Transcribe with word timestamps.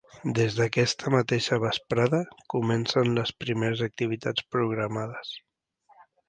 Des 0.37 0.53
d’aquesta 0.59 1.11
mateixa 1.15 1.59
vesprada 1.63 2.21
comencen 2.53 3.13
les 3.19 3.33
primeres 3.45 3.85
activitats 3.89 4.49
programades. 4.57 5.37